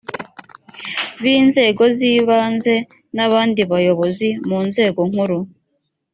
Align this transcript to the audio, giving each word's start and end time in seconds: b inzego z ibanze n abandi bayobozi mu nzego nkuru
b 1.21 1.23
inzego 1.37 1.83
z 1.95 1.97
ibanze 2.13 2.73
n 3.15 3.17
abandi 3.27 3.61
bayobozi 3.71 4.29
mu 4.47 4.59
nzego 4.67 4.99
nkuru 5.09 5.39